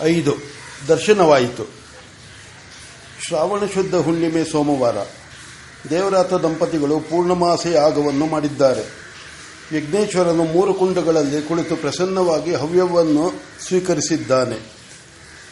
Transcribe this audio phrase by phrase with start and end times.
[0.00, 0.34] ಐದು.
[0.88, 1.66] ದರ್ಶನವಾಯಿತು.
[3.28, 4.96] ಶ್ರಾವಣ ಶುದ್ಧ ಹುಣ್ಣಿಮೆ ಸೋಮವಾರ.
[5.90, 9.02] ದೇವರಾತ ದಂಪತಿಗಳು ಪೂರ್ಣಮಾಸ ಯಾಗವನ್ನು ಮಾಡಿದ್ದಾರೆ.
[9.76, 13.32] ಯಜ್ಞೇಶ್ವರನು ಮೂರು ಕುಂಡಗಳಲ್ಲಿ ಕುಳಿತು ಪ್ರಸನ್ನವಾಗಿ ಹವ್ಯವನ್ನು
[13.66, 14.72] ಸ್ವೀಕರಿಸಿದ್ದಾನೆ.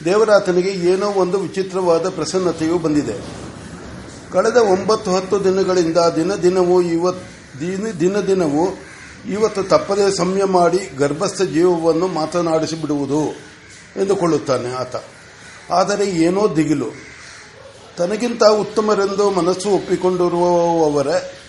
[0.05, 3.41] ದೇವರಾತನಿಗೆ ಏನೋ ಒಂದು ವಿಚಿತ್ರವಾದ ಪ್ರಸನ್ನತೆಯು ಬಂದಿದೆ.
[4.33, 8.79] ಕಳೆದ ಒಂಬತ್ತು ಹತ್ತು ದಿನಗಳಿಂದ ದಿನ ದಿನವೂ ಇವತ್ತು ದಿನ ದಿನ ದಿನವೂ
[9.29, 13.50] ಇವತ್ತು ತಪ್ಪದೇ ಸಂಯ ಮಾಡಿ ಗರ್ಭಸ್ಥ ಜೀವವನ್ನು ಮಾತನಾಡಿಸಿ ಬಿಡುವುದು
[13.97, 14.97] ಎಂದುಕೊಳ್ಳುತ್ತಾನೆ ಆತ.
[15.71, 17.11] ಆದರೆ ಏನೋ ದಿಗಿಲು.
[17.97, 21.07] ತನಗಿಂತ ಉತ್ತಮರೆಂದು ಮನಸ್ಸು ಒಪ್ಪಿಕೊಂಡಿರುವವರ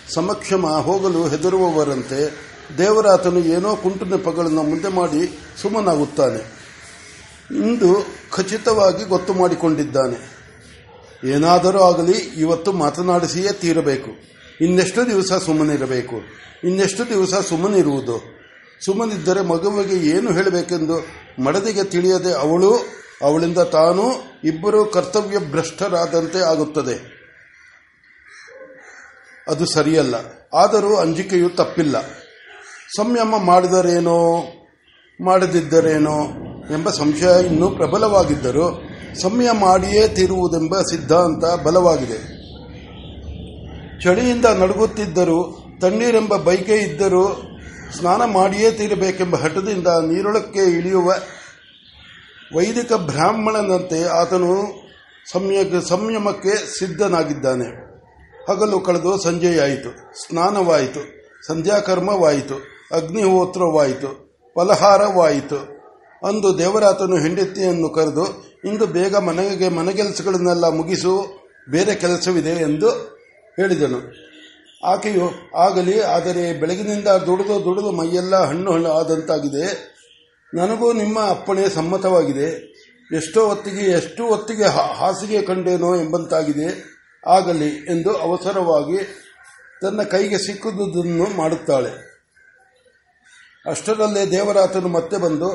[0.08, 6.62] ಸಮಕ್ಷಮ ಹೋಗಲು ಹೆದರುವವರಂತೆ ದೇವರಾತನು ಏನೋ ಕುಂಟು ನೆಪಗಳನ್ನು ಮುಂದೆ ಮಾಡಿ ಸುಮ್ಮನಾಗುತ್ತಾನೆ.
[7.50, 10.42] ಇಂದು ಖಚಿತವಾಗಿ ಗೊತ್ತು ಮಾಡಿಕೊಂಡಿದ್ದಾನೆ.
[11.24, 14.10] ಏನಾದರೂ ಆಗಲಿ ಇವತ್ತು ಮಾತನಾಡಿಸಿಯೇ ತೀರಬೇಕು.
[14.60, 16.16] ಇನ್ನೆಷ್ಟು ದಿವಸ ಸುಮ್ಮನಿರಬೇಕು.
[16.64, 18.41] ಇನ್ನೆಷ್ಟು ದಿವಸ ಸುಮ್ಮನಿರುವುದು.
[18.84, 21.06] ಸುಮ್ಮನಿದ್ದರೆ ಮಗುವಿಗೆ ಏನು ಹೇಳಬೇಕೆಂದು
[21.42, 22.76] ಮಡದಿಗೆ ತಿಳಿಯದೆ ಅವಳು,
[23.22, 24.02] ಅವಳಿಂದ ತಾನು
[24.44, 27.22] ಇಬ್ಬರು ಕರ್ತವ್ಯ ಭ್ರಷ್ಟರಾದಂತೆ ಆಗುತ್ತದೆ.
[29.48, 30.14] ಅದು ಸರಿಯಲ್ಲ.
[30.54, 32.02] ಆದರೂ ಅಂಜಿಕೆಯು ತಪ್ಪಿಲ್ಲ.
[32.96, 34.42] ಸಂಯಮ ಮಾಡಿದರೇನೋ,
[35.24, 36.18] ಮಾಡದಿದ್ದರೇನೋ
[36.74, 38.82] ಎಂಬ ಸಂಶಯ ಇನ್ನೂ ಪ್ರಬಲವಾಗಿದ್ದರೂ
[39.20, 42.42] ಸಮಯ ಮಾಡಿಯೇ ತೀರುವುದೆಂಬ ಸಿದ್ಧಾಂತ ಬಲವಾಗಿದೆ.
[44.00, 47.51] ಚಳಿಯಿಂದ ನಡುಗುತ್ತಿದ್ದರೂ, ತಣ್ಣೀರೆಂಬ ಬೈಕೆ ಇದ್ದರೂ
[47.96, 51.14] ಸ್ನಾನ ಮಾಡಿಯೇ ತೀರಬೇಕೆಂಬ ಹಠದಿಂದ ನೀರೊಳಕ್ಕೆ ಇಳಿಯುವ
[52.56, 54.82] ವೈದಿಕ ಬ್ರಾಹ್ಮಣನಂತೆ ಆತನು
[55.88, 57.92] ಸಂಯಮಕ್ಕೆ ಸಿದ್ಧನಾಗಿದ್ದಾನೆ.
[58.50, 60.20] ಹಗಲು ಕಳೆದು ಸಂಜೆಯಾಯಿತು.
[60.22, 61.00] ಸ್ನಾನವಾಯಿತು.
[61.46, 62.54] ಸಂಧ್ಯಾಕರ್ಮವಾಯಿತು.
[62.96, 64.32] ಅಗ್ನಿಹೋತ್ರವಾಯಿತು.
[64.54, 65.56] ಫಲಹಾರವಾಯಿತು.
[66.28, 68.26] ಅಂದು ದೇವರಾತನು ಹೆಂಡತಿಯನ್ನು ಕರೆದು,
[68.64, 71.26] ಇಂದು ಬೇಗ ಮನೆಗೆ ಮನೆಗೆಲಸಗಳನ್ನೆಲ್ಲ ಮುಗಿಸು.
[71.70, 72.90] ಬೇರೆ ಕೆಲಸವಿದೆ ಎಂದು
[73.60, 74.31] ಹೇಳಿದನು.
[74.84, 79.66] ಆಕೆಯು ಆಗಲಿ, ಆದರೆ ಬೆಳಗಿನಿಂದ ದುಡಿದು ದುಡಿದು ಮೈಯೆಲ್ಲ ಹಣ್ಣು ಹಣ್ಣು ಆದಂತಾಗಿದೆ.
[80.54, 82.48] ನನಗೂ ನಿಮ್ಮ ಅಪ್ಪಣೆ ಸಮ್ಮತವಾಗಿದೆ.
[83.16, 86.92] ಎಷ್ಟೋ ಹೊತ್ತಿಗೆ, ಎಷ್ಟು ಹೊತ್ತಿಗೆ ಹಾಸಿಗೆ ಕಂಡೇನೋ ಎಂಬಂತಾಗಿದೆ.
[87.26, 88.98] ಆಗಲಿ ಎಂದು ಅವಸರವಾಗಿ
[89.82, 92.12] ತನ್ನ ಕೈಗೆ ಸಿಕ್ಕುದನ್ನು ಮಾಡುತ್ತಾಳೆ.
[93.70, 95.50] ಅಷ್ಟರಲ್ಲೇ ದೇವರಾತನು ಮತ್ತೆ ಬಂದು,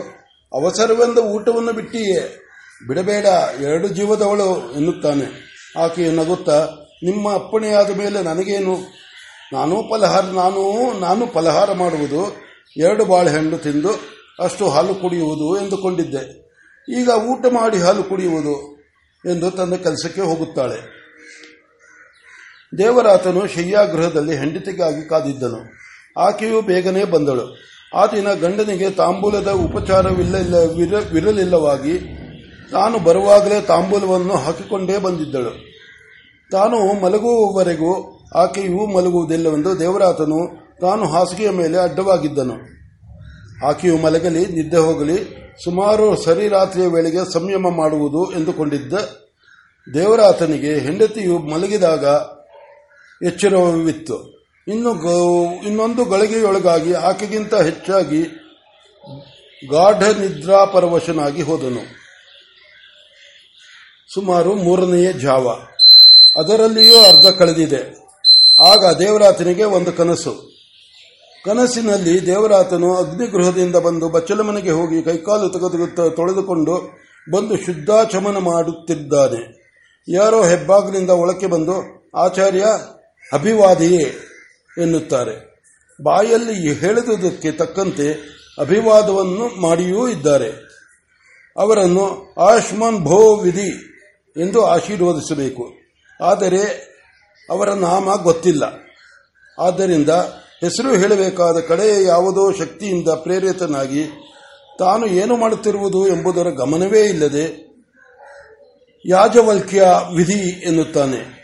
[0.54, 2.22] ಅವಸರವೆಂದು ಊಟವನ್ನು ಬಿಟ್ಟಿಯೇ?
[2.88, 3.26] ಬಿಡಬೇಡ,
[3.62, 5.28] ಎರಡು ಜೀವದವಳು ಎನ್ನುತ್ತಾನೆ.
[5.80, 6.70] ಆಕೆಯು ನಗುತ್ತಾ,
[7.04, 9.07] ನಿಮ್ಮ ಅಪ್ಪಣೆಯಾದ ಮೇಲೆ ನನಗೇನು
[9.54, 12.36] ನಾನು ಫಲಹಾರ, ನಾನು ನಾನು ಫಲಹಾರ ಮಾಡುವುದು,
[12.78, 13.90] ಎರಡು ಬಾಳೆಹಣ್ಣು ತಿಂದು
[14.44, 16.48] ಅಷ್ಟು ಹಾಲು ಕುಡಿಯುವುದು ಎಂದುಕೊಂಡಿದ್ದೆ.
[17.00, 18.86] ಈಗ ಊಟ ಮಾಡಿ ಹಾಲು ಕುಡಿಯುವುದು
[19.32, 20.98] ಎಂದು ತನ್ನ ಕೆಲಸಕ್ಕೆ ಹೋಗುತ್ತಾಳೆ.
[22.78, 25.74] ದೇವರಾತನು ಶಯ್ಯಾಗೃಹದಲ್ಲಿ ಹೆಂಡತಿಗಾಗಿ ಕಾದಿದ್ದನು.
[26.20, 27.58] ಆಕೆಯು ಬೇಗನೆ ಬಂದಳು.
[27.96, 32.00] ಆ ದಿನ ಗಂಡನಿಗೆ ತಾಂಬೂಲದ ಉಪಚಾರವಿರಲಿಲ್ಲವಾಗಿ
[32.72, 35.68] ತಾನು ಬರುವಾಗಲೇ ತಾಂಬೂಲವನ್ನು ಹಾಕಿಕೊಂಡೇ ಬಂದಿದ್ದಳು.
[36.52, 42.54] ತಾನು ಮಲಗುವವರೆಗೂ ಆಕೆಯೂ ಮಲಗುವುದಿಲ್ಲವೆಂದು ದೇವರಾತನು ತಾನು ಹಾಸಿಗೆಯ ಮೇಲೆ ಅಡ್ಡವಾಗಿದ್ದನು.
[43.66, 48.94] ಆಕೆಯು ಮಲಗಲಿ, ನಿದ್ದೆ ಹೋಗಲಿ, ಸುಮಾರು ಸರಿ ರಾತ್ರಿಯ ವೇಳೆಗೆ ಸಂಯಮ ಮಾಡುವುದು ಎಂದುಕೊಂಡಿದ್ದ
[49.94, 52.06] ದೇವರಾತನಿಗೆ ಹೆಂಡತಿಯು ಮಲಗಿದಾಗ
[53.28, 54.38] ಎಚ್ಚರವಿತ್ತು.
[54.68, 54.92] ಇನ್ನು
[55.64, 58.24] ಇನ್ನೊಂದು ಗಳಿಗೆಯೊಳಗಾಗಿ ಆಕೆಗಿಂತ ಹೆಚ್ಚಾಗಿ
[59.70, 61.98] ಗಾಢ ನಿದ್ರಾಪರವಶನಾಗಿ ಹೋದನು.
[64.14, 65.50] ಸುಮಾರು ಮೂರನೆಯ ಜಾವ.
[66.40, 68.07] ಅದರಲ್ಲಿಯೂ ಅರ್ಧ ಕಳೆದಿದೆ.
[68.60, 70.58] ಆಗ ದೇವರಾತನಿಗೆ ಒಂದು ಕನಸು.
[71.46, 76.98] ಕನಸಿನಲ್ಲಿ ದೇವರಾತನು ಅಗ್ನಿಗೃಹದಿಂದ ಬಂದು ಬಚ್ಚಲ ಮನೆಗೆ ಹೋಗಿ ಕೈಕಾಲು ತೆಗೆದು ತೊಳೆದುಕೊಂಡು
[77.32, 79.58] ಬಂದು ಶುದ್ಧಾಚಮನ ಮಾಡುತ್ತಿದ್ದಾನೆ.
[80.08, 82.66] ಯಾರೋ ಹೆಬ್ಬಾಗಿಲಿಂದ ಒಳಕ್ಕೆ ಬಂದು, ಆಚಾರ್ಯ,
[83.34, 84.18] ಅಭಿವಾದಿಯೇ,
[84.82, 85.58] ಎನ್ನುತ್ತಾರೆ.
[86.04, 90.50] ಬಾಯಲ್ಲಿ ಹೇಳಿದುದಕ್ಕೆ ತಕ್ಕಂತೆ ಅಭಿವಾದವನ್ನು ಮಾಡಿಯೂ ಇದ್ದಾರೆ.
[91.58, 93.70] ಅವರನ್ನು ಆಯುಷ್ಮಾನ್ ಭೋ ವಿಧಿ
[94.38, 95.74] ಎಂದು ಆಶೀರ್ವದಿಸಬೇಕು.
[96.24, 96.88] ಆದರೆ
[97.50, 98.64] ಅವರ ನಾಮ ಗೊತ್ತಿಲ್ಲ.
[99.60, 100.10] ಆದ್ದರಿಂದ
[100.62, 104.04] ಹೆಸರು ಹೇಳಬೇಕಾದ ಕಡೆ ಯಾವುದೋ ಶಕ್ತಿಯಿಂದ ಪ್ರೇರಿತನಾಗಿ
[104.80, 107.68] ತಾನು ಏನು ಮಾಡುತ್ತಿರುವುದು ಎಂಬುದರ ಗಮನವೇ ಇಲ್ಲದೆ
[109.06, 109.84] ಯಾಜವಲ್ಕ್ಯ
[110.16, 111.38] ವಿಧಿ ಎನ್ನುತ್ತಾನೆ.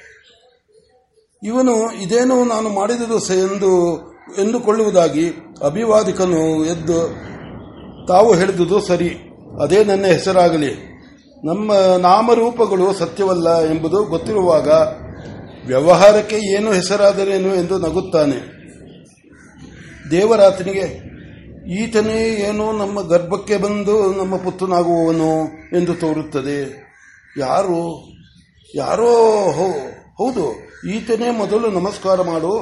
[1.43, 3.71] ಇವನು ಇದೇನು ನಾನು ಮಾಡಿದುದು ಎಂದು
[4.37, 5.29] ಎಂದುಕೊಳ್ಳುವುದಾಗಿ
[5.63, 6.99] ಅಭಿವಾದಿಕನು ಎದ್ದು
[8.07, 9.09] ತಾವು ಹೇಳಿದುದು ಸರಿ,
[9.63, 10.93] ಅದೇ ನನ್ನ ಹೆಸರಾಗಲಿ.
[11.45, 14.69] ನಮ್ಮ ನಾಮರೂಪಗಳು ಸತ್ಯವಲ್ಲ ಎಂಬುದು ಗೊತ್ತಿರುವಾಗ
[15.67, 18.39] ವ್ಯವಹಾರಕ್ಕೆ ಏನು ಹೆಸರಾದರೇನು ಎಂದು ನಗುತ್ತಾನೆ.
[20.11, 20.87] ದೇವರಾತನಿಗೆ,
[21.81, 25.29] ಈತನೇ ಏನೋ ನಮ್ಮ ಗರ್ಭಕ್ಕೆ ಬಂದು ನಮ್ಮ ಪುತ್ರನಾಗುವವನು
[25.77, 26.57] ಎಂದು ತೋರುತ್ತದೆ.
[27.37, 27.81] ಯಾರು,
[28.75, 29.11] ಯಾರೋ
[30.17, 30.45] ಹೌದು,
[30.89, 32.53] ಈತನೇ ಮೊದಲು ನಮಸ್ಕಾರ ಮಾಡು.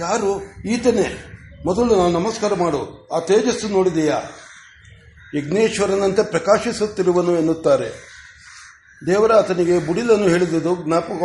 [0.00, 0.30] ಯಾರು,
[0.66, 1.06] ಈತನೇ
[1.66, 3.08] ಮೊದಲು ನಾನು ನಮಸ್ಕಾರ ಮಾಡು.
[3.12, 4.18] ಆ ತೇಜಸ್ಸು ನೋಡಿದೆಯಾ?
[5.36, 8.07] ಯಜ್ಞೇಶ್ವರನಂತೆ ಪ್ರಕಾಶಿಸುತ್ತಿರುವನು ಎನ್ನುತ್ತಾರೆ.
[9.06, 11.20] ದೇವರ ಆತನಿಗೆ ಬುಡಿಲನ್ನು ಹೇಳಿದುದು ಜ್ಞಾಪಕ,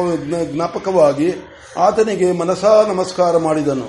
[0.53, 1.33] ಜ್ಞಾಪಕವಾಗಿ
[1.77, 3.87] ಆತನಿಗೆ ಮನಸಾ ನಮಸ್ಕಾರ ಮಾಡಿದನು.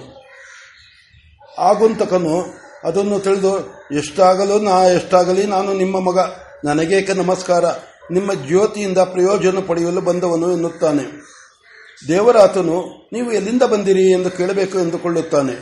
[1.58, 2.44] ಆಗುಂತಕನು
[2.84, 3.52] ಅದನ್ನು ತಿಳಿದು,
[3.98, 6.19] ಎಷ್ಟಾಗಲೂ ನಾ ಎಷ್ಟಾಗಲಿ ನಾನು ನಿಮ್ಮ ಮಗ,
[6.64, 7.64] ನನಗೇಕೆ ನಮಸ್ಕಾರ,
[8.10, 11.04] ನಿಮ್ಮ ಜ್ಯೋತಿಯಿಂದ ಪ್ರಯೋಜನ ಪಡೆಯಲು ಬಂದವನು ಎನ್ನುತ್ತಾನೆ.
[12.08, 15.54] ದೇವರಾತನು, ನೀವು ಎಲ್ಲಿಂದ ಬಂದಿರಿ ಎಂದು ಕೇಳಬೇಕು ಎಂದುಕೊಳ್ಳುತ್ತಾನೆ.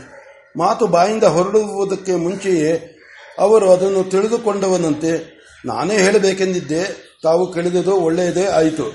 [0.56, 2.98] ಮಾತು ಬಾಯಿಂದ ಹೊರಡುವುದಕ್ಕೆ ಮುಂಚೆಯೇ
[3.38, 8.88] ಅವರು ಅದನ್ನು ತಿಳಿದುಕೊಂಡವನಂತೆ, ನಾನೇ ಹೇಳಬೇಕೆಂದಿದ್ದೆ ತಾವು ಕೇಳಿದುದು ಒಳ್ಳೆಯದೇ ಆಯಿತು.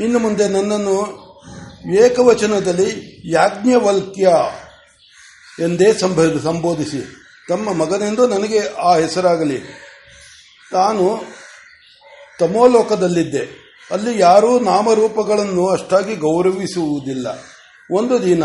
[0.00, 1.28] ಇನ್ನು ಮುಂದೆ ನನ್ನನ್ನು
[1.96, 4.28] ಏಕವಚನದಲ್ಲಿ ಯಾಜ್ಞವಲ್ಕ್ಯ
[5.60, 7.16] ಎಂದೇ ಸಂಬೋಧಿಸಿ.
[7.48, 9.58] ತಮ್ಮ ಮಗನೆಂದು ನನಗೆ ಆ ಹೆಸರಾಗಲಿ.
[10.72, 11.20] ತಾನು
[12.38, 13.68] ತಮೋಲೋಕದಲ್ಲಿದ್ದೆ.
[13.90, 17.26] ಅಲ್ಲಿ ಯಾರೂ ನಾಮರೂಪಗಳನ್ನು ಅಷ್ಟಾಗಿ ಗೌರವಿಸುವುದಿಲ್ಲ.
[17.92, 18.44] ಒಂದು ದಿನ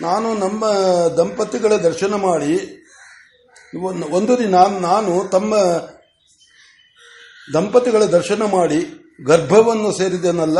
[0.00, 0.66] ನಾನು ನಮ್ಮ
[1.16, 2.84] ದಂಪತಿಗಳ ದರ್ಶನ ಮಾಡಿ,
[4.10, 5.54] ಒಂದು ದಿನ ನಾನು ತಮ್ಮ
[7.54, 10.58] ದಂಪತಿಗಳ ದರ್ಶನ ಮಾಡಿ ಗರ್ಭವನ್ನು ಸೇರಿದೆನಲ್ಲ,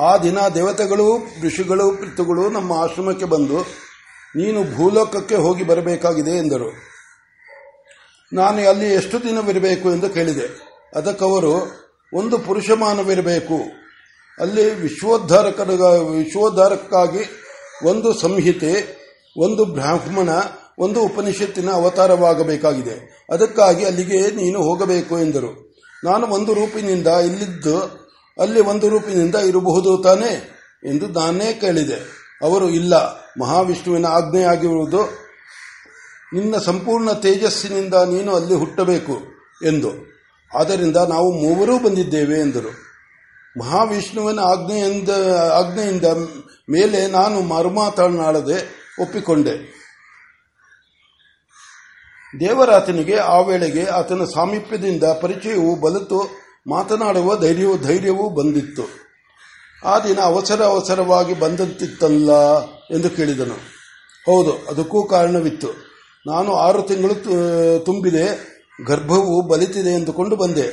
[0.00, 3.60] ಆ ದಿನ ದೇವತೆಗಳು, ಋಷಿಗಳು, ಪಿತೃಗಳು ನಮ್ಮ ಆಶ್ರಮಕ್ಕೆ ಬಂದು,
[4.36, 6.72] ನೀನು ಭೂಲೋಕಕ್ಕೆ ಹೋಗಿ ಬರಬೇಕಾಗಿದೆ ಎಂದರು.
[8.32, 10.60] ನಾನು ಅಲ್ಲಿ ಎಷ್ಟು ದಿನವಿರಬೇಕು ಎಂದು ಕೇಳಿದೆ.
[10.94, 11.54] ಅದಕ್ಕವರು,
[12.14, 13.54] ಒಂದು ಪುರುಷಮಾನವಿರಬೇಕು.
[14.40, 15.60] ಅಲ್ಲಿ ವಿಶ್ವೋದ್ಧಾರಕ
[16.16, 17.24] ವಿಶ್ವೋದ್ಧಾರಕ್ಕಾಗಿ
[17.84, 19.02] ಒಂದು ಸಂಹಿತೆ,
[19.36, 20.28] ಒಂದು ಬ್ರಾಹ್ಮಣ,
[20.78, 23.26] ಒಂದು ಉಪನಿಷತ್ತಿನ ಅವತಾರವಾಗಬೇಕಾಗಿದೆ.
[23.32, 25.71] ಅದಕ್ಕಾಗಿ ಅಲ್ಲಿಗೆ ನೀನು ಹೋಗಬೇಕು ಎಂದರು.
[26.04, 27.80] ನಾನು ಒಂದು ರೂಪಿನಿಂದ ಇಲ್ಲಿದ್ದು,
[28.40, 30.50] ಅಲ್ಲಿ ಒಂದು ರೂಪಿನಿಂದ ಇರಬಹುದು ತಾನೇ
[30.84, 31.98] ಎಂದು ನಾನೇ ಕೇಳಿದೆ.
[32.42, 32.94] ಅವರು ಇಲ್ಲ,
[33.40, 35.02] ಮಹಾವಿಷ್ಣುವಿನ ಆಜ್ಞೆಯಾಗಿರುವುದು,
[36.34, 39.18] ನಿನ್ನ ಸಂಪೂರ್ಣ ತೇಜಸ್ಸಿನಿಂದ ನೀನು ಅಲ್ಲಿ ಹುಟ್ಟಬೇಕು
[39.66, 40.12] ಎಂದು.
[40.58, 42.72] ಆದ್ದರಿಂದ ನಾವು ಮೂವರೂ ಬಂದಿದ್ದೇವೆ ಎಂದರು.
[43.58, 45.10] ಮಹಾವಿಷ್ಣುವಿನ ಆಜ್ಞೆಯಿಂದ
[45.52, 46.04] ಆಜ್ಞೆಯಿಂದ
[46.70, 48.58] ಮೇಲೆ ನಾನು ಮರುಮಾತನಾಡದೆ
[49.02, 49.81] ಒಪ್ಪಿಕೊಂಡೆ.
[52.40, 58.82] ದೇವರಾತನಿಗೆ ಆ ವೇಳೆಗೆ ಆತನ ಸಾಮೀಪ್ಯದಿಂದ ಪರಿಚಯವು ಬಲಿತು ಮಾತನಾಡುವ ಧೈರ್ಯವು ಧೈರ್ಯವೂ ಬಂದಿತ್ತು.
[59.84, 62.30] ಆ ದಿನ ಅವಸರ ಅವಸರವಾಗಿ ಬಂದಂತಿತ್ತಲ್ಲ
[62.64, 63.54] ಎಂದು ಕೇಳಿದನು.
[64.26, 65.68] ಹೌದು, ಅದಕ್ಕೂ ಕಾರಣವಿತ್ತು.
[66.26, 67.14] ನಾನು ಆರು ತಿಂಗಳು
[67.84, 68.24] ತುಂಬಿದೆ,
[68.86, 70.66] ಗರ್ಭವು ಬಲಿತಿದೆ ಎಂದುಕೊಂಡು ಬಂದೆ.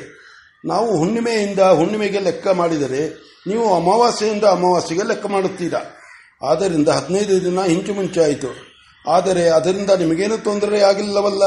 [0.65, 3.01] ನಾವು ಹುಣ್ಣಿಮೆಯಿಂದ ಹುಣ್ಣಿಮೆಗೆ ಲೆಕ್ಕ ಮಾಡಿದರೆ
[3.47, 5.79] ನೀವು ಅಮಾವಾಸ್ಯೆಯಿಂದ ಅಮಾವಾಸ್ಯೆಗೆ ಲೆಕ್ಕ ಮಾಡುತ್ತೀರಾ?
[6.43, 8.68] ಆದ್ದರಿಂದ ಹದಿನೈದು ದಿನ ಹಿಂಚು ಮುಂಚಾಯಿತು.
[9.07, 11.43] ಆದರೆ ಅದರಿಂದ ನಿಮಗೇನು ತೊಂದರೆಯಾಗಿಲ್ಲವಲ್ಲ?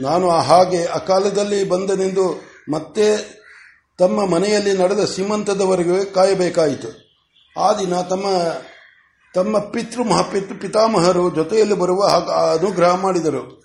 [0.00, 2.40] ನಾನು ಹಾಗೆ ಅಕಾಲದಲ್ಲಿ ಬಂದನೆಂದು
[2.72, 3.40] ಮತ್ತೆ
[3.98, 7.10] ತಮ್ಮ ಮನೆಯಲ್ಲಿ ನಡೆದ ಸೀಮಂತದವರೆಗೆ ಕಾಯಬೇಕಾಯಿತು.
[7.60, 8.24] ಆ ದಿನ ತಮ್ಮ
[9.34, 12.04] ತಮ್ಮ ಪಿತೃ ಮಹಾಪಿತೃ ಪಿತಾಮಹರು ಜೊತೆಯಲ್ಲಿ ಬರುವ
[12.52, 13.62] ಅನುಗ್ರಹ ಮಾಡಿದರು.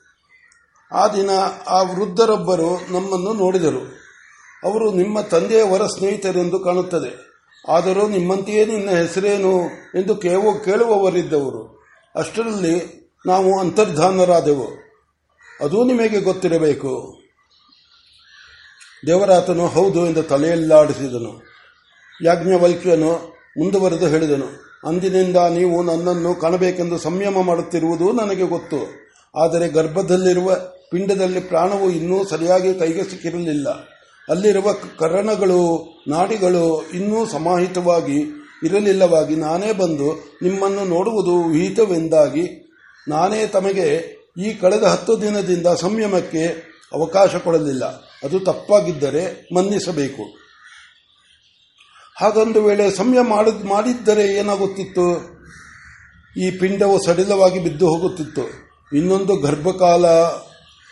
[0.92, 1.30] ಆ ದಿನ
[1.68, 4.06] ಆ ವೃದ್ಧರೊಬ್ಬರು ನಮ್ಮನ್ನು ನೋಡಿದರು.
[4.64, 7.36] ಅವರು ನಿಮ್ಮ ತಂದೆಯವರ ಸ್ನೇಹಿತರೆಂದು ಕಾಣುತ್ತದೆ.
[7.70, 9.64] ಆದರೂ ನಿಮ್ಮಂತೆಯೇ ನಿನ್ನ ಹೆಸರೇನು
[10.00, 10.16] ಎಂದು
[10.64, 11.75] ಕೇಳುವವರಿದ್ದವರು.
[12.16, 12.76] ಅಷ್ಟರಲ್ಲಿ
[13.26, 14.68] ನಾವು ಅಂತರ್ಧಾನರಾದೆವು.
[15.62, 16.92] ಅದೂ ನಿಮಗೆ ಗೊತ್ತಿರಬೇಕು.
[19.08, 21.32] ದೇವರಾತನು ಹೌದು ಎಂದು ತಲೆಯಲ್ಲಾಡಿಸಿದನು.
[22.24, 23.12] ಯಾಜ್ಞವಲ್ಕ್ಯನು
[23.58, 24.48] ಮುಂದುವರೆದು ಹೇಳಿದನು,
[24.88, 28.80] ಅಂದಿನಿಂದ ನೀವು ನನ್ನನ್ನು ಕಾಣಬೇಕೆಂದು ಸಂಯಮ ಮಾಡುತ್ತಿರುವುದು ನನಗೆ ಗೊತ್ತು.
[29.36, 30.56] ಆದರೆ ಗರ್ಭದಲ್ಲಿರುವ
[30.92, 33.70] ಪಿಂಡದಲ್ಲಿ ಪ್ರಾಣವು ಇನ್ನೂ ಸರಿಯಾಗಿ ಕೈಗೆ ಸಿಕ್ಕಿರಲಿಲ್ಲ.
[34.30, 34.68] ಅಲ್ಲಿರುವ
[35.00, 35.62] ಕರಣಗಳು,
[36.08, 38.20] ನಾಡಿಗಳು ಇನ್ನೂ ಸಮಾಹಿತವಾಗಿ
[38.66, 42.74] ಇರಲಿಲ್ಲವಾಗಿ ನಾನೇ ಬಂದು ನಿಮ್ಮನ್ನು ನೋಡುವುದು ವಿಹಿತವೆಂದಾಗಿ
[43.08, 47.86] ನಾನೇ ತಮಗೆ ಈ ಕಳೆದ ಹತ್ತು ದಿನದಿಂದ ಸಂಯಮಕ್ಕೆ ಅವಕಾಶ ಕೊಡಲಿಲ್ಲ.
[48.24, 50.24] ಅದು ತಪ್ಪಾಗಿದ್ದರೆ ಮನ್ನಿಸಬೇಕು.
[52.22, 53.34] ಹಾಗೊಂದು ವೇಳೆ ಸಂಯಮ
[53.64, 55.36] ಮಾಡಿದ್ದರೆ ಏನಾಗುತ್ತಿತ್ತು?
[56.38, 58.66] ಈ ಪಿಂಡವು ಸಡಿಲವಾಗಿ ಬಿದ್ದು ಹೋಗುತ್ತಿತ್ತು.
[58.98, 60.08] ಇನ್ನೊಂದು ಗರ್ಭಕಾಲ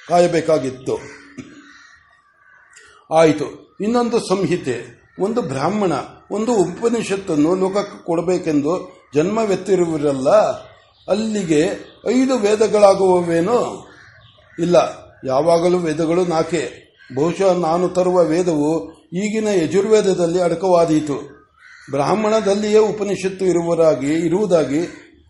[0.07, 0.99] ಕಾಯಬೇಕಾಗಿತ್ತು.
[3.15, 3.77] ಆಯಿತು.
[3.81, 5.03] ಇನ್ನೊಂದು ಸಂಹಿತೆ.
[5.19, 5.91] ಒಂದು ಬ್ರಾಹ್ಮಣ.
[6.33, 10.29] ಒಂದು ಉಪನಿಷತ್ತನ್ನು ಲೋಕಕ್ಕೆ ಕೊಡಬೇಕೆಂದು ಜನ್ಮವೆತ್ತಿರುವಿರಲ್ಲ
[11.09, 11.69] ಅಲ್ಲಿಗೆ
[12.07, 13.85] ಐದು ವೇದಗಳಾಗುವವೇನೋ?
[14.59, 14.75] ಇಲ್ಲ,
[15.25, 16.83] ಯಾವಾಗಲೂ ವೇದಗಳು ನಾಕೆ?
[17.15, 21.33] ಬಹುಶಃ ನಾನು ತರುವ ವೇದವು ಈಗಿನ ಯಜುರ್ವೇದದಲ್ಲಿ ಅಡಕವಾದೀತು.
[21.91, 24.87] ಬ್ರಾಹ್ಮಣದಲ್ಲಿಯೇ ಉಪನಿಷತ್ತು ಇರುವರಾಗಿ, ಇರುವುದಾಗಿ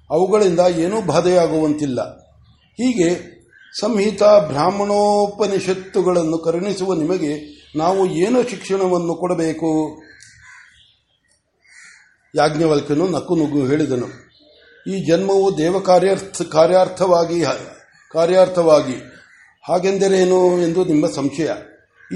[0.09, 2.29] ಅವುಗಳಿಂದ ಏನೂ ಬಾಧೆಯಾಗುವಂತಿಲ್ಲ.
[2.73, 3.33] ಹೀಗೆ
[3.79, 10.02] ಸಂಹಿತ ಬ್ರಾಹ್ಮಣೋಪನಿಷತ್ತುಗಳನ್ನು ಕರುಣಿಸುವ ನಿಮಗೆ ನಾವು ಏನು ಶಿಕ್ಷಣವನ್ನು ಕೊಡಬೇಕು?
[12.35, 14.07] ಯಾಜ್ಞವಲ್ಕನು ನಕ್ಕು ನುಗ್ಗು ಹೇಳಿದನು.
[14.87, 17.43] ಈ ಜನ್ಮವು ದೇವ ಕಾರ್ಯಾರ್ಥವಾಗಿ
[18.11, 18.95] ಕಾರ್ಯಾರ್ಥವಾಗಿ
[19.69, 21.51] ಹಾಗೆಂದರೇನು ಎಂದು ನಿಮ್ಮ ಸಂಶಯ?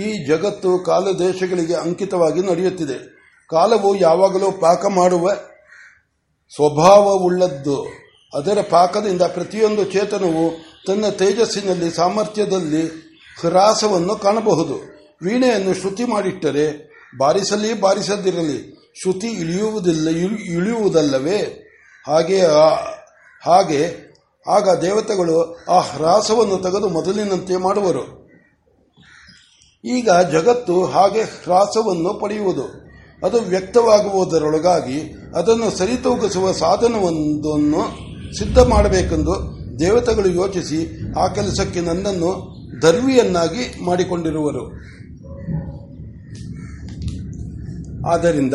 [0.01, 3.17] ಈ ಜಗತ್ತು ಕಾಲ ದೇಶಗಳಿಗೆ ಅಂಕಿತವಾಗಿ ನಡೆಯುತ್ತಿದೆ.
[3.49, 5.33] ಕಾಲವು ಯಾವಾಗಲೂ ಪಾಕ ಮಾಡುವ
[6.55, 7.87] ಸ್ವಭಾವವುಳ್ಳದ್ದು.
[8.33, 10.51] ಅದರ ಪಾಕದಿಂದ ಪ್ರತಿಯೊಂದು ಚೇತನವು
[10.87, 12.87] ತನ್ನ ತೇಜಸ್ಸಿನಲ್ಲಿ, ಸಾಮರ್ಥ್ಯದಲ್ಲಿ
[13.39, 14.75] ಹ್ರಾಸವನ್ನು ಕಾಣಬಹುದು.
[15.23, 18.76] ವೀಣೆಯನ್ನು ಶ್ರುತಿ ಮಾಡಿಟ್ಟರೆ ಬಾರಿಸಲಿ ಬಾರಿಸದಿರಲಿ.
[19.01, 20.07] ಶ್ರುತಿ ಇಳಿಯುವುದಿಲ್ಲ
[20.57, 21.63] ಇಳಿಯುವುದಲ್ಲವೇ?
[22.07, 22.41] ಹಾಗೆ
[23.45, 24.07] ಹಾಗೆ,
[24.49, 28.27] ಆಗ ದೇವತೆಗಳು ಆ ಹ್ರಾಸವನ್ನು ತೆಗೆದು ಮೊದಲಿನಂತೆ ಮಾಡುವರು.
[29.85, 32.87] ಈಗ ಜಗತ್ತು ಹಾಗೆ ಹ್ರಾಸವನ್ನು ಪಡೆಯುವುದು.
[33.25, 44.63] ಅದು ವ್ಯಕ್ತವಾಗುವುದರೊಳಗಾಗಿ ಅದನ್ನು ಸರಿತೂಗಿಸುವ ಸಾಧನವೊಂದನ್ನು ಸಿದ್ಧ ಮಾಡಬೇಕೆಂದು ದೇವತೆಗಳು ಯೋಚಿಸಿ ಆ ಕೆಲಸಕ್ಕೆ ನನ್ನನ್ನು ದರ್ವಿಯನ್ನಾಗಿ ಮಾಡಿಕೊಂಡಿರುವರು.
[48.09, 48.53] ಆದ್ದರಿಂದ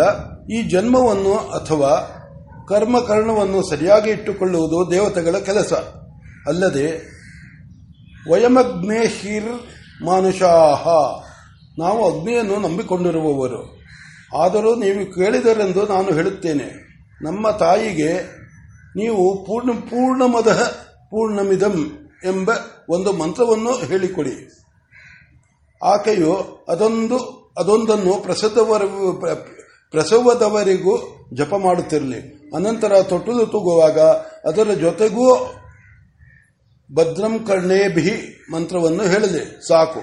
[0.51, 2.19] ಈ ಜನ್ಮವನ್ನು ಅಥವಾ
[2.69, 5.73] ಕರ್ಮಕರ್ಣವನ್ನು ಸರಿಯಾಗಿ ಇಟ್ಟುಕೊಳ್ಳುವುದು ದೇವತೆಗಳ ಕೆಲಸ.
[6.47, 7.13] ಅಲ್ಲದೆ
[8.31, 9.61] ವಯಮಗ್ನೇಹಿರ್
[10.05, 10.89] ಮಾನುಷಾಹ.
[11.79, 13.83] ನಾವು ಅಗ್ನಿಯನ್ನು ನಂಬಿಕೊಂಡಿರುವವರು.
[14.43, 16.93] ಆದರೂ ನೀವು ಕೇಳಿದರೆಂದು ನಾನು ಹೇಳುತ್ತೇನೆ.
[17.23, 18.43] ನಮ್ಮ ತಾಯಿಗೆ
[18.97, 20.53] ನೀವು ಪೂರ್ಣ, ಪೂರ್ಣಮದ
[21.11, 22.51] ಪೂರ್ಣಮಿದಂ ಎಂಬ
[22.91, 24.65] ಒಂದು ಮಂತ್ರವನ್ನು ಹೇಳಿಕೊಡಿ.
[25.85, 27.17] ಆಕೆಯು ಅದೊಂದು,
[27.59, 29.13] ಅದೊಂದನ್ನು ಪ್ರಸವದವರೆಗೂ
[29.93, 32.21] ಪ್ರಸವದವರೆಗೂ ಜಪ ಮಾಡುತ್ತಿರಲಿ.
[32.57, 33.99] ಅನಂತರ ತೊಟ್ಟಲು ತೂಗುವಾಗ
[34.45, 35.35] ಅದರ ಜೊತೆಗೂ
[36.95, 40.01] ಭದ್ರಂ ಕರ್ಣೇಭಿ ಮಂತ್ರವನ್ನು ಹೇಳಿದೆ ಸಾಕು.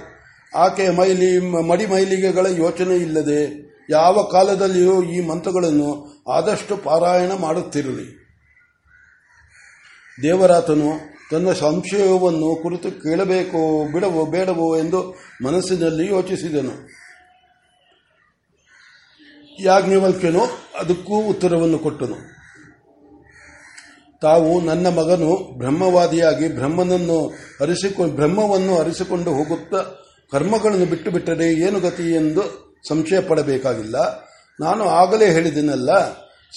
[0.58, 5.90] ಆಕೆ ಮೈಲಿ, ಮಡಿ ಮೈಲಿಗೆಗಳ ಯೋಚನೆ ಇಲ್ಲದೆ ಯಾವ ಕಾಲದಲ್ಲಿಯೂ ಈ ಮಂತ್ರಗಳನ್ನು
[6.30, 8.20] ಆದಷ್ಟು ಪಾರಾಯಣ ಮಾಡುತ್ತಿರಲಿ.
[10.22, 15.16] ದೇವರಾತನು ತನ್ನ ಸಂಶಯವನ್ನು ಕುರಿತು ಕೇಳಬೇಕೋ, ಬಿಡವೋ, ಬೇಡವೋ ಎಂದು
[15.46, 16.90] ಮನಸ್ಸಿನಲ್ಲಿ ಯೋಚಿಸಿದನು.
[19.64, 20.44] ಯಾಜ್ಞವಲ್ಕ್ಯನು
[20.80, 22.18] ಅದಕ್ಕೂ ಉತ್ತರವನ್ನು ಕೊಟ್ಟನು.
[24.22, 27.20] ತಾವು ನನ್ನ ಮಗನು ಬ್ರಹ್ಮವಾದಿಯಾಗಿ ಬ್ರಹ್ಮನನ್ನು
[27.62, 29.82] ಅರಿಸಿಕೊಂಡು ಬ್ರಹ್ಮವನ್ನು ಅರಿಸಿಕೊಂಡು ಹೋಗುತ್ತಾ
[30.32, 32.44] ಕರ್ಮಗಳನ್ನು ಬಿಟ್ಟು ಬಿಟ್ಟರೆ ಏನು ಗತಿ ಎಂದು
[32.88, 33.96] ಸಂಶಯ ಪಡಬೇಕಾಗಿಲ್ಲ
[34.60, 35.90] ನಾನು ಆಗಲೇ ಹೇಳಿದನಲ್ಲ,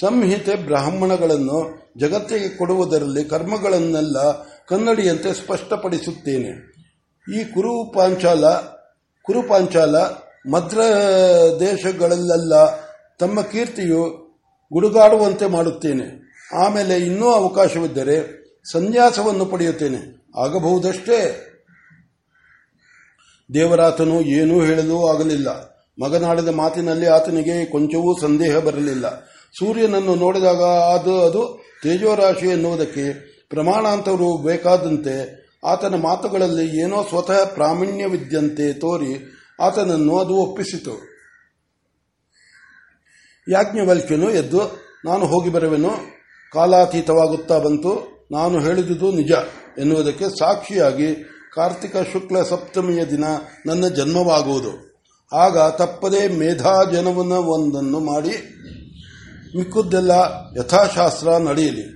[0.01, 1.59] ಸಂಹಿತೆ ಬ್ರಾಹ್ಮಣಗಳನ್ನು
[1.99, 4.19] ಜಗತ್ತಿಗೆ ಕೊಡುವುದರಲ್ಲಿ ಕರ್ಮಗಳನ್ನೆಲ್ಲ
[4.69, 6.53] ಕನ್ನಡಿಯಂತೆ ಸ್ಪಷ್ಟಪಡಿಸುತ್ತೇನೆ.
[7.37, 8.45] ಈ ಕುರುಪಾಂಚಾಲ
[9.23, 9.97] ಕುರುಪಾಂಚಾಲ
[10.51, 10.79] ಮದ್ರ
[11.61, 12.55] ದೇಶಗಳಲ್ಲೆಲ್ಲ
[13.23, 14.03] ತಮ್ಮ ಕೀರ್ತಿಯು
[14.73, 16.23] ಗುಡುಗಾಡುವಂತೆ ಮಾಡುತ್ತೇನೆ.
[16.65, 20.27] ಆಮೇಲೆ ಇನ್ನೂ ಅವಕಾಶವಿದ್ದರೆ ಸನ್ಯಾಸವನ್ನು ಪಡೆಯುತ್ತೇನೆ.
[20.39, 21.49] ಆಗಬಹುದಷ್ಟೇ.
[23.55, 25.49] ದೇವರಾತನು ಏನೂ ಹೇಳಲು ಆಗಲಿಲ್ಲ.
[26.03, 29.21] ಮಗನಾಡಿದ ಮಾತಿನಲ್ಲಿ ಆತನಿಗೆ ಕೊಂಚವೂ ಸಂದೇಹ ಬರಲಿಲ್ಲ.
[29.59, 33.13] ಸೂರ್ಯನನ್ನು ನೋಡಿದಾಗ ಅದು ಅದು ತೇಜೋರಾಶಿ ಎನ್ನುವುದಕ್ಕೆ
[33.51, 41.12] ಪ್ರಮಾಣಾಂತರು ಬೇಕಾದಂತೆ ಆತನ ಮಾತುಗಳಲ್ಲಿ ಏನೋ ಸ್ವತಃ ಪ್ರಾಮಾಣ್ಯವಿದ್ದಂತೆ ತೋರಿ ಆತನನ್ನು ಅದು ಒಪ್ಪಿಸಿತು.
[43.49, 44.61] ಯಾಜ್ಞವಲ್ಕ್ಯನು ಎದ್ದು,
[45.05, 45.91] ನಾನು ಹೋಗಿ ಬರುವೆನು.
[46.53, 48.13] ಕಾಲಾತೀತವಾಗುತ್ತಾ ಬಂತು.
[48.31, 49.31] ನಾನು ಹೇಳಿದುದು ನಿಜ
[49.79, 51.15] ಎನ್ನುವುದಕ್ಕೆ ಸಾಕ್ಷಿಯಾಗಿ
[51.55, 53.25] ಕಾರ್ತಿಕ ಶುಕ್ಲ ಸಪ್ತಮಿಯ ದಿನ
[53.67, 54.93] ನನ್ನ ಜನ್ಮವಾಗುವುದು.
[55.33, 58.35] ಆಗ ತಪ್ಪದೇ ಮೇಧಾಜನವನ ಒಂದನ್ನು ಮಾಡಿ
[59.57, 60.11] ಮಿಕ್ಕುದ್ದೆಲ್ಲ
[60.61, 61.87] ಯಥಾಶಾಸ್ತ್ರ ನಡೆಯಲಿ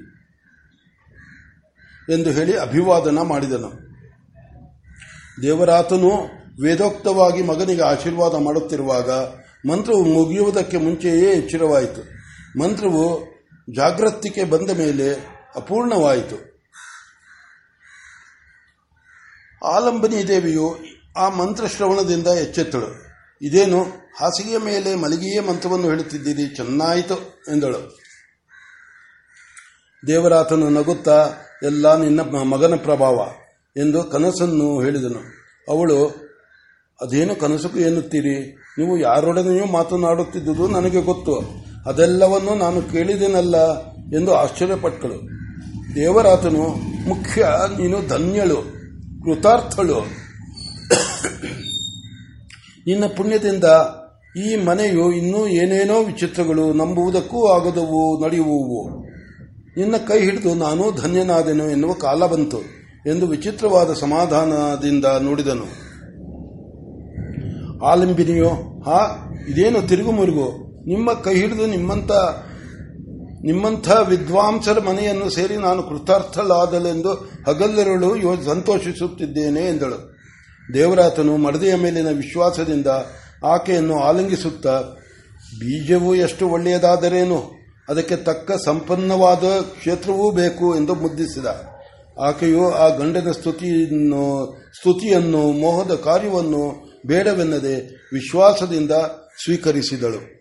[2.13, 3.73] ಎಂದು ಹೇಳಿ ಅಭಿವಾದನ ಮಾಡಿದನು.
[5.43, 6.13] ದೇವರಾತನು
[6.63, 9.11] ವೇದೋಕ್ತವಾಗಿ ಮಗನಿಗೆ ಆಶೀರ್ವಾದ ಮಾಡುತ್ತಿರುವಾಗ
[9.69, 12.17] ಮಂತ್ರವು ಮುಗಿಯುವುದಕ್ಕೆ ಮುಂಚೆಯೇ ಎಚ್ಚರವಾಯಿತು
[12.59, 13.37] ಮಂತ್ರವು
[13.77, 16.57] ಜಾಗೃತಿಗೆ ಬಂದ ಮೇಲೆ ಅಪೂರ್ಣವಾಯಿತು.
[19.65, 20.79] ಆಲಂಬನಿ ದೇವಿಯು
[21.17, 23.07] ಆ ಮಂತ್ರ ಶ್ರವಣದಿಂದ ಎಚ್ಚೆತ್ತಳು.
[23.43, 23.83] ಇದೇನು,
[24.21, 27.99] ಹಾಸಿಗೆಯ ಮೇಲೆ ಮಲಗಿಯೇ ಮಂತ್ರವನ್ನು ಹೇಳುತ್ತಿದ್ದೀರಿ, ಚೆನ್ನಾಯಿತು ಎಂದಳು.
[30.07, 31.33] ದೇವರಾತನು ನಗುತ್ತಾ,
[31.63, 33.31] ಎಲ್ಲ ನಿನ್ನ ಮಗನ ಪ್ರಭಾವ
[33.77, 35.21] ಎಂದು ಕನಸನ್ನು ಹೇಳಿದನು.
[35.69, 36.26] ಅವಳು
[37.01, 38.57] ಅದೇನು ಕನಸು ಎನ್ನುತ್ತೀರಿ?
[38.79, 41.35] ನೀವು ಯಾರೊಡನೆಯೂ ಮಾತನಾಡುತ್ತಿದ್ದುದು ನನಗೆ ಗೊತ್ತು.
[41.87, 43.83] ಅದೆಲ್ಲವನ್ನು ನಾನು ಕೇಳಿದೆನಲ್ಲ
[44.17, 45.47] ಎಂದು ಆಶ್ಚರ್ಯಪಟ್ಟಳು
[45.95, 46.63] ದೇವರಾತನು,
[47.09, 47.49] ಮುಖ್ಯ
[47.79, 48.57] ನೀನು ಧನ್ಯಳು,
[49.25, 50.01] ಕೃತಾರ್ಥಳು.
[52.87, 53.65] ನಿನ್ನ ಪುಣ್ಯದಿಂದ
[54.47, 59.05] ಈ ಮನೆಯು ಇನ್ನೂ ಏನೇನೋ ವಿಚಿತ್ರಗಳು ನಂಬುವುದಕ್ಕೂ ಆಗದವು, ನಡೆಯುವುವು.
[59.77, 62.59] ನಿನ್ನ ಕೈ ಹಿಡಿದು ನಾನು ಧನ್ಯನಾದೆನು ಎನ್ನುವ ಕಾಲ ಬಂತು
[63.07, 65.86] ಎಂದು ವಿಚಿತ್ರವಾದ ಸಮಾಧಾನದಿಂದ ನೋಡಿದನು.
[67.87, 72.13] ಆಲಂಬಿನಿಯೋ, ಹಾ, ಇದೇನು ತಿರುಗು ಮುರುಗು ನಿಮ್ಮ ಕೈ ಹಿಡಿದು ನಿಮ್ಮಂತ,
[73.45, 77.27] ನಿಮ್ಮಂಥ ವಿದ್ವಾಂಸರ ಮನೆಯನ್ನು ಸೇರಿ ನಾನು ಕೃತಾರ್ಥಳಾದಲೆಂದು
[78.17, 80.17] ಯೋ ಸಂತೋಷಿಸುತ್ತಿದ್ದೇನೆ ಎಂದಳು.
[80.75, 82.87] ದೇವರಾತನು ಮಡದೆಯ ಮೇಲಿನ ವಿಶ್ವಾಸದಿಂದ
[83.45, 84.81] ಆಕೆಯನ್ನು ಆಲಂಗಿಸುತ್ತಾ,
[85.61, 87.51] ಬೀಜವು ಎಷ್ಟು ಒಳ್ಳೆಯದಾದರೇನು?
[87.89, 91.47] ಅದಕ್ಕೆ ತಕ್ಕ ಸಂಪನ್ನವಾದ ಕ್ಷೇತ್ರವೂ ಬೇಕು ಎಂದು ಮುದ್ದಿಸಿದ.
[92.21, 98.91] ಆಕೆಯು ಆ ಗಂಡನ ಸ್ತುತಿಯನ್ನು ಸ್ತುತಿಯನ್ನು, ಮೋಹದ ಕಾರ್ಯವನ್ನು ಬೇಡವೆನ್ನದೆ ವಿಶ್ವಾಸದಿಂದ
[99.45, 100.36] ಸ್ವೀಕರಿಸಿದಳು.